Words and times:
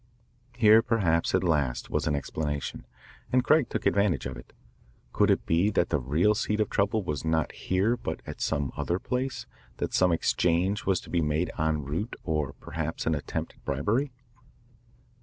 Here, 0.55 0.81
perhaps, 0.81 1.35
at 1.35 1.43
last 1.43 1.91
was 1.91 2.07
an 2.07 2.15
explanation, 2.15 2.87
and 3.31 3.43
Craig 3.43 3.69
took 3.69 3.85
advantage 3.85 4.25
of 4.25 4.35
it. 4.35 4.51
Could 5.13 5.29
it 5.29 5.45
be 5.45 5.69
that 5.69 5.89
the 5.89 5.99
real 5.99 6.33
seat 6.33 6.59
of 6.59 6.71
trouble 6.71 7.03
was 7.03 7.23
not 7.23 7.51
here 7.51 7.95
but 7.95 8.19
at 8.25 8.41
some 8.41 8.71
other 8.75 8.97
place, 8.97 9.45
that 9.77 9.93
some 9.93 10.11
exchange 10.11 10.87
was 10.87 11.01
to 11.01 11.11
be 11.11 11.21
made 11.21 11.51
en 11.59 11.83
route 11.83 12.15
or 12.23 12.53
perhaps 12.53 13.05
an 13.05 13.13
attempt 13.13 13.53
at 13.53 13.63
bribery? 13.63 14.11